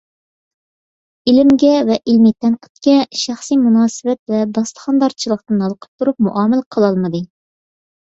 [1.31, 7.23] ئىلىمگە ۋە ئىلمىي تەنقىدكە شەخسىي مۇناسىۋەت ۋە داستىخاندارچىلىقتىن ھالقىپ تۇرۇپ مۇئامىلە قىلالمىدى.